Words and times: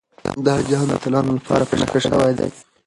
دا 0.45 0.53
جام 0.69 0.85
د 0.87 0.91
اتلانو 0.97 1.37
لپاره 1.39 1.63
په 1.69 1.75
نښه 1.79 1.99
شوی 2.05 2.33
دی. 2.39 2.49